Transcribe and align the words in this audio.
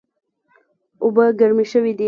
اوبه 1.03 1.25
ګرمې 1.39 1.65
شوې 1.71 1.91
دي 1.97 1.99